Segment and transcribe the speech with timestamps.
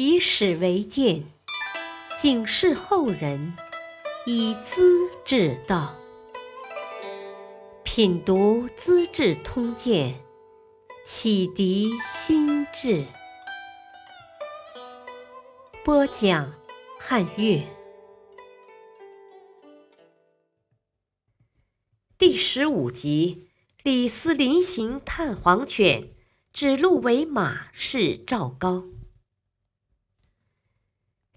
[0.00, 1.24] 以史为鉴，
[2.16, 3.56] 警示后人，
[4.26, 5.96] 以资治道。
[7.82, 10.14] 品读《资治通鉴》，
[11.04, 13.06] 启迪心智。
[15.82, 16.52] 播讲
[17.00, 17.66] 汉乐，
[22.16, 23.48] 第十五集：
[23.82, 26.12] 李斯临行探黄犬，
[26.52, 28.84] 指鹿为马是赵高。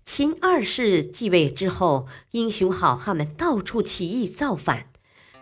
[0.04, 4.92] 秦二世继位之后，英雄好汉们到处起义造反，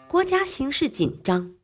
[0.07, 1.55] 国家形势紧张。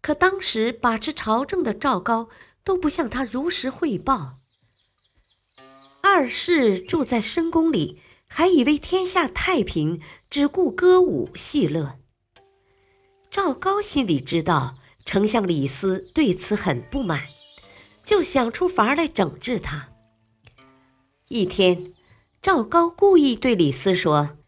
[0.00, 2.28] 可当时把持朝政的赵高
[2.62, 4.36] 都不向他如实汇报。
[6.00, 10.00] 二世住在深宫里，还以为天下太平，
[10.30, 11.98] 只顾歌舞戏乐。
[13.28, 17.24] 赵高心里知道丞相李斯对此很不满，
[18.04, 19.88] 就想出法来整治他。
[21.28, 21.92] 一天，
[22.40, 24.38] 赵高故意对李斯说：“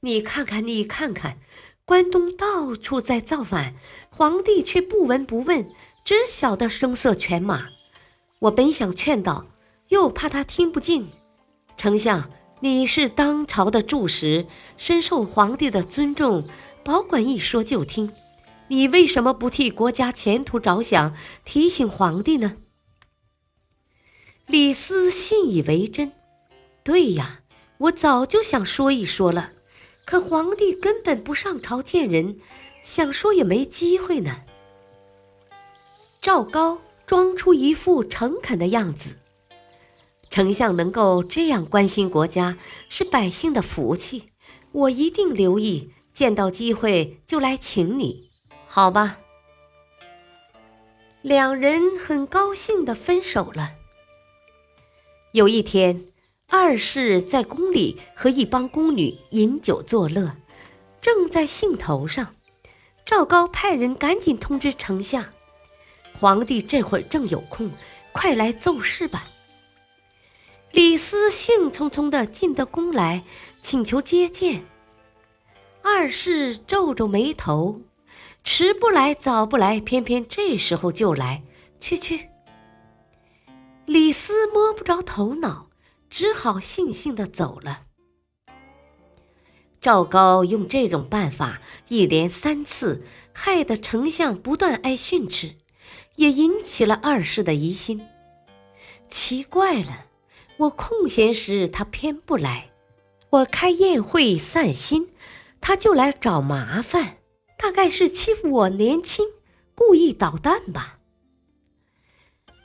[0.00, 1.38] 你看看，你看看，
[1.84, 3.74] 关东到处在造反，
[4.10, 5.70] 皇帝却不闻不问，
[6.04, 7.68] 只晓得声色犬马。
[8.40, 9.46] 我本想劝导。”
[9.88, 11.06] 又怕他听不进，
[11.76, 12.30] 丞相，
[12.60, 14.46] 你是当朝的柱石，
[14.78, 16.48] 深受皇帝的尊重，
[16.82, 18.10] 保管一说就听。
[18.68, 22.56] 你为什么不替国家前途着想，提醒皇帝呢？
[24.46, 26.12] 李斯信以为真。
[26.84, 27.42] 对呀，
[27.78, 29.52] 我早就想说一说了，
[30.04, 32.40] 可皇帝根本不上朝见人，
[32.82, 34.42] 想说也没机会呢。
[36.20, 39.16] 赵高装出一副诚恳的样子。
[40.30, 42.56] 丞相能够这样关心国家，
[42.88, 44.30] 是百姓的福气。
[44.72, 48.30] 我一定留意，见到机会就来请你，
[48.66, 49.18] 好吧？
[51.20, 53.74] 两人很高兴的分手了。
[55.32, 56.06] 有一天，
[56.54, 60.36] 二世在宫里和一帮宫女饮酒作乐，
[61.00, 62.34] 正在兴头上。
[63.06, 65.24] 赵高派人赶紧通知丞相
[66.20, 67.70] ：“皇帝这会儿正有空，
[68.12, 69.30] 快来奏事吧。”
[70.72, 73.24] 李斯兴冲冲地进得宫来，
[73.62, 74.62] 请求接见。
[75.80, 77.80] 二世皱皱眉头，
[78.44, 81.42] 迟不来早不来，偏偏这时候就来，
[81.80, 82.28] 去去。
[83.86, 85.70] 李斯摸不着头脑，
[86.12, 87.84] 只好悻悻地走了。
[89.80, 93.02] 赵高用这种办法一连三次，
[93.32, 95.56] 害得丞相不断挨训斥，
[96.16, 98.06] 也引起了二世的疑心。
[99.08, 100.08] 奇怪了。
[100.58, 102.70] 我空闲时，他偏不来；
[103.30, 105.08] 我开宴会散心，
[105.62, 107.16] 他就来找麻烦。
[107.56, 109.26] 大概是欺负我年轻，
[109.74, 110.98] 故意捣蛋吧。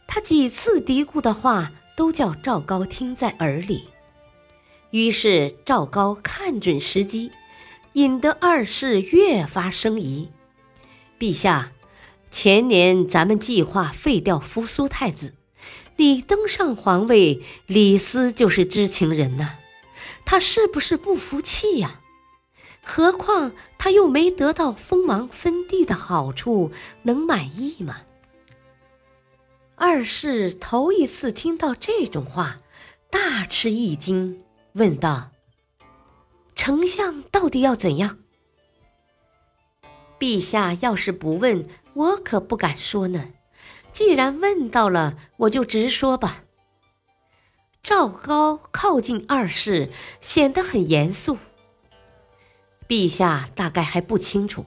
[0.06, 3.90] 他几次嘀咕的话，都叫赵高听在耳里。
[4.92, 7.32] 于是赵高看准时机，
[7.94, 10.30] 引得二世越发生疑。
[11.20, 11.72] 陛下，
[12.30, 15.34] 前年咱们计划废掉扶苏太子。
[15.96, 19.56] 你登上皇位，李斯就是知情人呐，
[20.24, 22.02] 他是不是不服气呀？
[22.84, 26.72] 何况他又没得到封王分地的好处，
[27.02, 28.04] 能满意吗？
[29.80, 32.58] 二世头一次听到这种话，
[33.12, 34.44] 大吃一惊，
[34.74, 35.30] 问道
[36.56, 38.18] ：“丞相到底要怎样？”
[40.18, 43.30] 陛下要是不问，我可不敢说呢。
[43.94, 46.44] 既然问到了，我就直说吧。
[47.84, 51.38] 赵高靠近二世，显得很严肃。
[52.88, 54.66] 陛下大概还不清楚，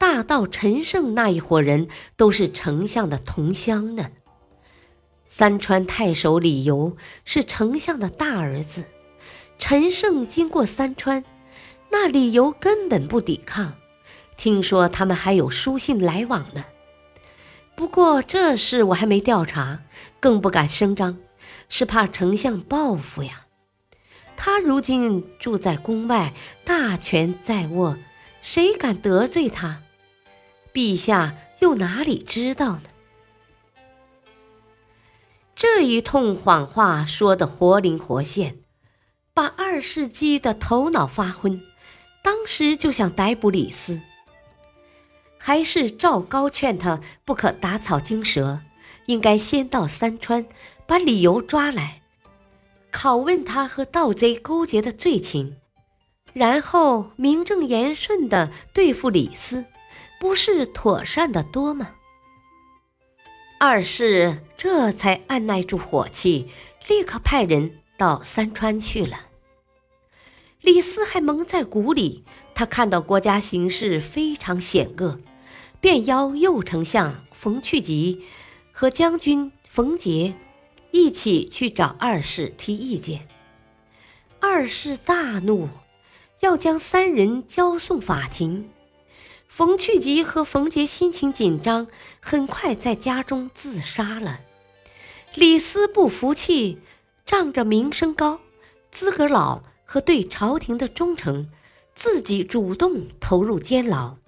[0.00, 4.12] 大道陈胜那一伙人都是丞相的同乡呢。
[5.26, 6.96] 三川太守李由
[7.26, 8.84] 是丞相的大儿子，
[9.58, 11.22] 陈胜经过三川，
[11.90, 13.74] 那李由根本不抵抗。
[14.38, 16.64] 听说他们还有书信来往呢。
[17.76, 19.82] 不过这事我还没调查，
[20.18, 21.18] 更不敢声张，
[21.68, 23.44] 是怕丞相报复呀。
[24.34, 26.32] 他如今住在宫外，
[26.64, 27.98] 大权在握，
[28.40, 29.82] 谁敢得罪他？
[30.72, 32.82] 陛下又哪里知道呢？
[35.54, 38.56] 这一通谎话说得活灵活现，
[39.34, 41.62] 把二世激得头脑发昏，
[42.22, 44.00] 当时就想逮捕李斯。
[45.36, 48.60] 还是赵高劝他不可打草惊蛇，
[49.06, 50.46] 应该先到三川
[50.86, 52.02] 把李由抓来，
[52.92, 55.56] 拷问他和盗贼勾结的罪情，
[56.32, 59.64] 然后名正言顺的对付李斯，
[60.20, 61.92] 不是妥善的多吗？
[63.58, 66.46] 二世这才按耐住火气，
[66.88, 69.28] 立刻派人到三川去了。
[70.60, 72.22] 李斯还蒙在鼓里，
[72.54, 75.18] 他看到国家形势非常险恶，
[75.80, 78.26] 便邀右丞相冯去疾
[78.72, 80.34] 和将军冯杰
[80.90, 83.26] 一起去找二世提意见。
[84.38, 85.70] 二世大怒，
[86.40, 88.68] 要将三人交送法庭。
[89.50, 91.88] 冯去疾和冯杰心情紧张，
[92.20, 94.38] 很快在家中自杀了。
[95.34, 96.78] 李斯不服气，
[97.26, 98.40] 仗着名声高、
[98.92, 101.50] 资格老和对朝廷的忠诚，
[101.96, 104.18] 自己主动投入监牢，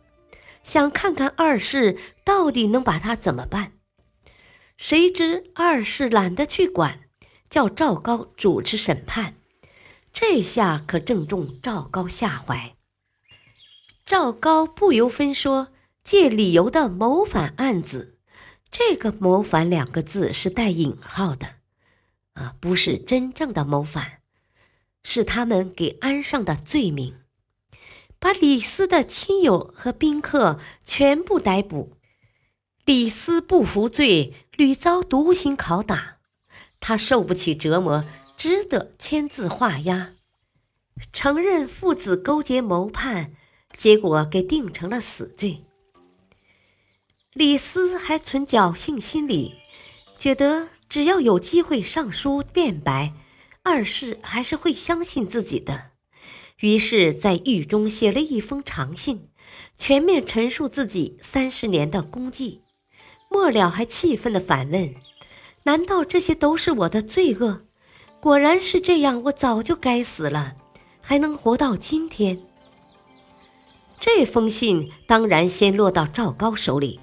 [0.65, 3.75] 想看看二世到底能把他怎么办。
[4.77, 6.99] 谁知二世懒得去管，
[7.49, 9.37] 叫赵高主持审判。
[10.13, 12.75] 这下可正中赵高下怀。
[14.05, 15.69] 赵高不由分说，
[16.05, 18.19] 借理由的谋反案子，
[18.71, 21.55] 这个“谋反”两个字是带引号的，
[22.35, 24.19] 啊，不是真正的谋反，
[25.05, 27.15] 是他们给安上的罪名，
[28.19, 31.97] 把李斯的亲友和宾客全部逮捕。
[32.85, 36.19] 李斯不服罪，屡遭毒刑拷打，
[36.81, 38.05] 他受不起折磨，
[38.37, 40.11] 只得签字画押，
[41.13, 43.35] 承认父子勾结谋叛。
[43.83, 45.65] 结果给定成了死罪。
[47.33, 49.57] 李斯还存侥幸心理，
[50.17, 53.13] 觉得只要有机会上书辩白，
[53.65, 55.91] 二世还是会相信自己的。
[56.61, 59.29] 于是，在狱中写了一封长信，
[59.77, 62.63] 全面陈述自己三十年的功绩。
[63.29, 64.95] 末了，还气愤地反问
[65.67, 67.63] ：“难道这些都是我的罪恶？
[68.21, 70.55] 果然是这样，我早就该死了，
[71.01, 72.41] 还能活到今天。”
[74.05, 76.99] 这封信当然先落到赵高手里，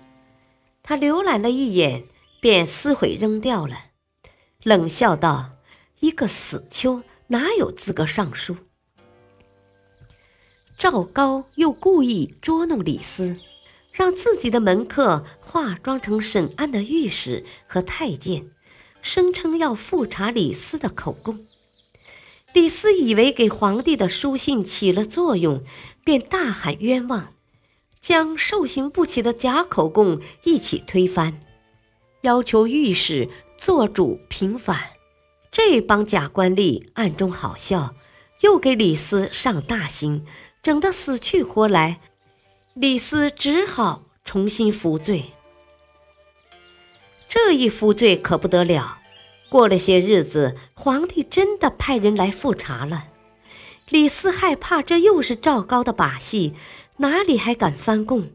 [0.84, 2.04] 他浏览了一眼，
[2.42, 3.78] 便撕毁扔掉了，
[4.64, 5.52] 冷笑道
[6.02, 8.58] ：“一个死囚哪有资格上书？”
[10.78, 13.38] 赵高又故意捉弄李斯，
[13.94, 18.52] 让自己的门客化妆成审案的御史和太监，
[19.02, 21.46] 声称要复查李斯的口供。
[22.54, 25.64] 李斯以为给皇帝的书信起了作用，
[26.04, 27.34] 便大喊冤枉，
[28.02, 31.42] 将受刑不起的假口供一起推翻，
[32.22, 34.80] 要求御史做主平反。
[35.52, 37.94] 这帮假官吏暗中好笑，
[38.42, 40.26] 又给李斯上大刑，
[40.64, 42.00] 整得死去活来。
[42.74, 45.26] 李斯只好重新服罪。
[47.28, 48.99] 这一服罪可不得了。
[49.50, 53.08] 过了些日子，皇帝真的派人来复查了。
[53.90, 56.54] 李斯害怕这又是赵高的把戏，
[56.98, 58.30] 哪里还敢翻供？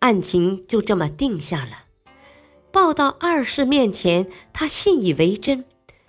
[0.00, 1.86] 案情就这么定下了。
[2.70, 5.64] 报到二世面前，他信以为真，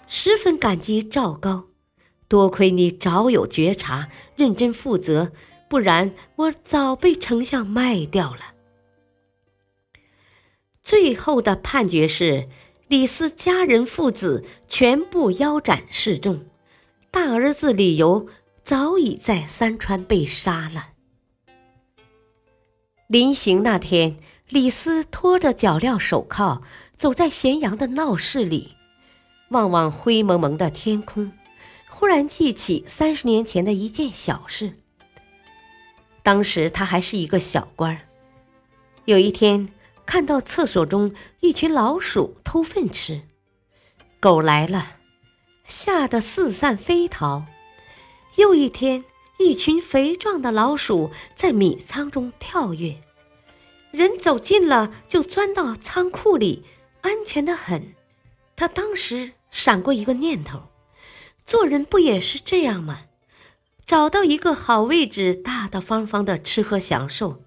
[0.05, 1.67] 十分感激赵高。
[2.27, 5.31] 多亏你早有觉察，认真负责，
[5.69, 8.53] 不然我早被丞相卖掉了。
[10.83, 12.49] 最后的判决是。
[12.91, 16.45] 李斯家人父子全部腰斩示众，
[17.09, 18.27] 大儿子李由
[18.65, 20.89] 早已在三川被杀了。
[23.07, 24.17] 临行那天，
[24.49, 26.63] 李斯拖着脚镣手铐
[26.97, 28.75] 走在咸阳的闹市里，
[29.51, 31.31] 望望灰蒙蒙的天空，
[31.89, 34.73] 忽然记起三十年前的一件小事。
[36.23, 38.01] 当时他还是一个小官儿，
[39.05, 39.69] 有一天。
[40.11, 43.21] 看到厕所中一群老鼠偷粪吃，
[44.19, 44.97] 狗来了，
[45.63, 47.45] 吓得四散飞逃。
[48.35, 49.05] 又一天，
[49.39, 52.99] 一群肥壮的老鼠在米仓中跳跃，
[53.91, 56.65] 人走近了就钻到仓库里，
[57.03, 57.93] 安全的很。
[58.57, 60.63] 他当时闪过一个念头：
[61.45, 63.03] 做人不也是这样吗？
[63.85, 67.41] 找到一个好位置，大大方方的吃喝享受。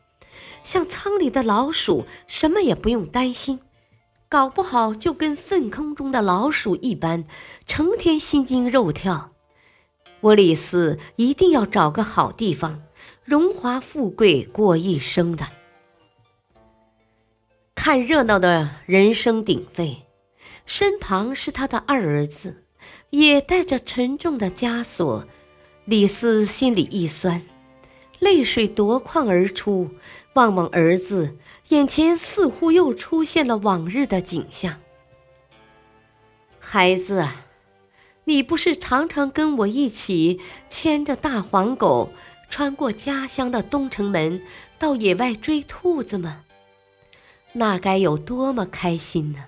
[0.64, 3.60] 像仓里的老鼠，什么也不用担心，
[4.28, 7.24] 搞不好就跟粪坑中的老鼠一般，
[7.64, 9.30] 成天心惊肉跳。
[10.20, 12.82] 我李斯一定要找个好地方，
[13.24, 15.46] 荣华富贵过一生的。
[17.74, 20.06] 看热闹的人声鼎沸，
[20.64, 22.64] 身旁是他的二儿子，
[23.10, 25.26] 也带着沉重的枷锁。
[25.84, 27.42] 李斯心里一酸。
[28.24, 29.90] 泪水夺眶而出，
[30.32, 31.36] 望望儿子，
[31.68, 34.80] 眼前似乎又出现了往日的景象。
[36.58, 37.44] 孩子啊，
[38.24, 40.40] 你不是常常跟我一起
[40.70, 42.14] 牵着大黄狗，
[42.48, 44.42] 穿过家乡的东城门，
[44.78, 46.44] 到野外追兔子吗？
[47.52, 49.44] 那该有多么开心呢！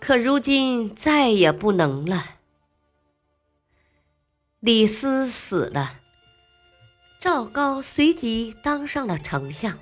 [0.00, 2.24] 可如今再也不能了。
[4.58, 6.00] 李斯死了，
[7.18, 9.78] 赵高随即当上了丞相。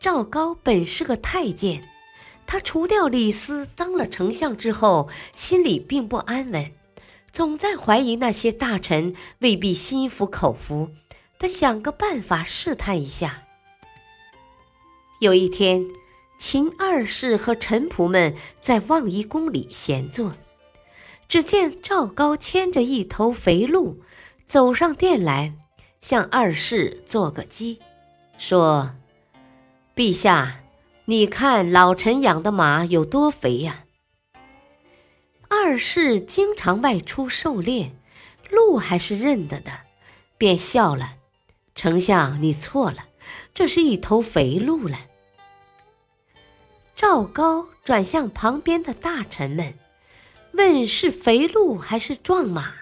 [0.00, 1.88] 赵高本是个太监，
[2.46, 6.72] 他除掉李斯当了丞相之后，心里并不安稳，
[7.32, 10.90] 总在怀疑那些大臣未必心服口服。
[11.38, 13.44] 他想个办法试探一下。
[15.20, 15.86] 有一天，
[16.38, 20.34] 秦二世和臣仆们在望夷宫里闲坐，
[21.28, 24.00] 只见赵高牵着一头肥鹿
[24.46, 25.52] 走上殿来，
[26.00, 27.78] 向二世做个揖，
[28.38, 28.90] 说。
[29.96, 30.60] 陛下，
[31.06, 33.84] 你看老臣养的马有多肥呀？
[35.48, 37.90] 二世经常外出狩猎，
[38.48, 39.72] 鹿还是认得的，
[40.38, 41.16] 便笑了。
[41.74, 43.08] 丞相，你错了，
[43.52, 44.96] 这是一头肥鹿了。
[46.94, 49.74] 赵高转向旁边的大臣们，
[50.52, 52.74] 问是肥鹿还是壮马？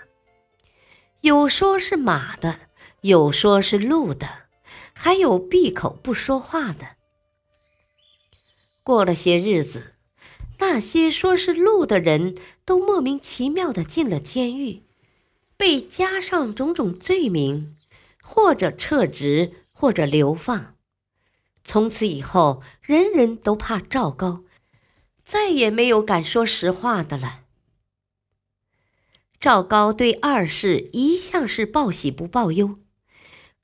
[1.23, 2.61] 有说是马的，
[3.03, 4.29] 有说是鹿的，
[4.93, 6.97] 还有闭口不说话的。
[8.83, 9.95] 过了些日子，
[10.59, 12.35] 那些说是鹿的人
[12.65, 14.83] 都莫名其妙的进了监狱，
[15.57, 17.77] 被加上种种罪名，
[18.23, 20.75] 或者撤职，或者流放。
[21.65, 24.45] 从此以后，人人都怕赵高，
[25.25, 27.43] 再也没有敢说实话的了。
[29.39, 32.79] 赵高对二世一向是报喜不报忧，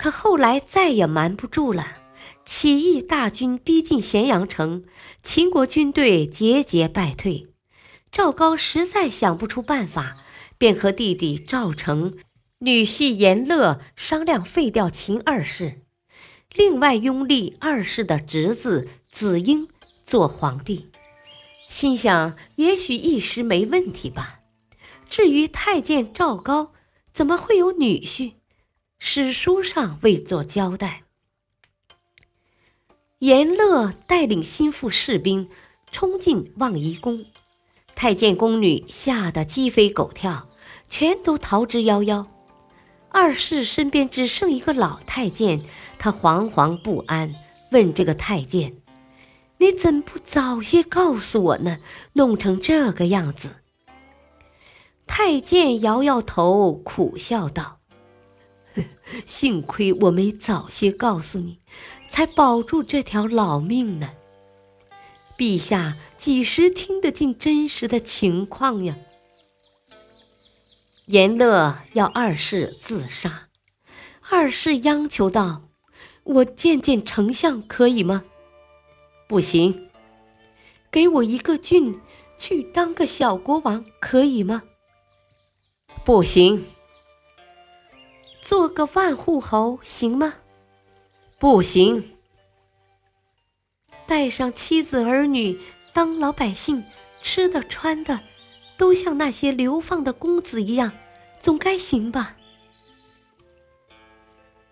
[0.02, 1.99] 可后来再也瞒不住了。
[2.44, 4.82] 起义大军逼近咸阳城，
[5.23, 7.47] 秦国军队节节败退。
[8.11, 10.16] 赵高实在想不出办法，
[10.59, 12.14] 便和弟弟赵成、
[12.59, 15.82] 女婿严乐商量废掉秦二世，
[16.56, 19.68] 另外拥立二世的侄子子婴
[20.04, 20.90] 做皇帝。
[21.68, 24.40] 心想，也许一时没问题吧。
[25.09, 26.73] 至于太监赵高，
[27.14, 28.32] 怎么会有女婿？
[29.04, 31.02] 史书上未作交代。
[33.18, 35.50] 严乐带领心腹士兵
[35.90, 37.25] 冲进望夷宫，
[37.97, 40.47] 太监宫女吓得鸡飞狗跳，
[40.88, 42.28] 全都逃之夭夭。
[43.11, 45.61] 二世身边只剩一个老太监，
[45.99, 47.35] 他惶惶不安，
[47.73, 48.73] 问这个太监
[49.59, 51.78] ：“你怎不早些告诉我呢？
[52.12, 53.56] 弄成这个样子。”
[55.09, 57.80] 太监摇摇头，苦笑道。
[59.26, 61.59] 幸亏我没早些告诉你，
[62.09, 64.11] 才保住这条老命呢。
[65.37, 68.97] 陛下几时听得进真实的情况呀？
[71.07, 73.49] 严乐要二世自杀，
[74.31, 75.69] 二世央求道
[76.23, 78.25] ：“我见见丞相可以吗？”
[79.26, 79.88] 不行，
[80.91, 82.00] 给我一个郡，
[82.38, 84.62] 去当个小国王可以吗？
[86.05, 86.64] 不行。
[88.42, 90.34] 做个万户侯行吗？
[91.38, 92.02] 不行。
[94.04, 95.58] 带上妻子儿女
[95.92, 96.84] 当老百姓，
[97.20, 98.20] 吃的穿的
[98.76, 100.92] 都像那些流放的公子一样，
[101.40, 102.37] 总该行吧？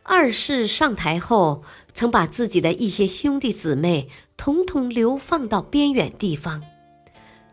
[0.02, 1.62] 二世上台后，
[1.94, 6.64] 曾把自己的一些兄弟姊妹统统流放到边远地方，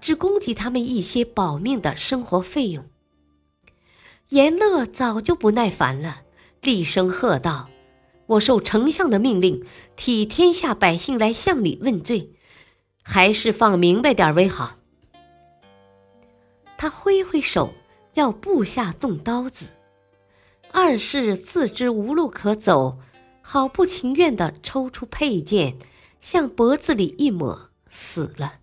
[0.01, 2.83] 只供给他们一些保命的生活费用。
[4.29, 6.23] 严乐早就不耐烦了，
[6.61, 7.69] 厉声喝道
[8.27, 9.65] ：“我受丞相的命令，
[9.95, 12.33] 替天下百姓来向你问罪，
[13.01, 14.79] 还是放明白点为好。”
[16.77, 17.73] 他挥挥手，
[18.15, 19.67] 要部下动刀子。
[20.73, 22.99] 二世自知无路可走，
[23.41, 25.77] 好不情愿地抽出佩剑，
[26.19, 28.55] 向脖子里一抹，死了。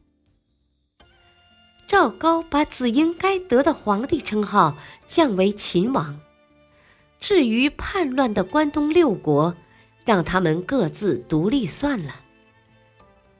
[1.94, 6.18] 赵高把子婴该得的皇帝称号降为秦王，
[7.20, 9.54] 至于叛乱的关东六国，
[10.04, 12.16] 让他们各自独立算了。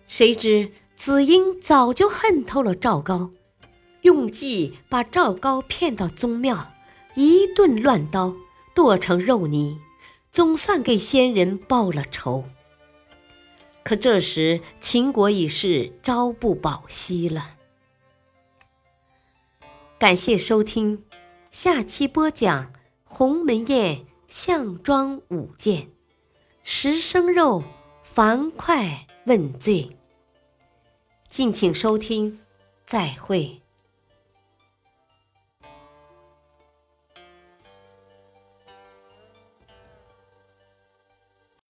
[0.07, 3.33] 谁知子婴早就恨透了赵高，
[4.03, 6.73] 用计把赵高骗到宗庙，
[7.17, 8.37] 一顿乱刀
[8.73, 9.81] 剁成肉泥，
[10.31, 12.45] 总算给先人报了仇。
[13.83, 17.49] 可这时秦国已是朝不保夕了。
[19.97, 21.05] 感谢收听，
[21.53, 22.73] 下期播讲
[23.05, 25.89] 鸿门宴项庄舞剑，
[26.65, 27.63] 十生肉，
[28.03, 29.97] 樊哙问罪。
[31.31, 32.41] 敬请收听，
[32.85, 33.64] 再会。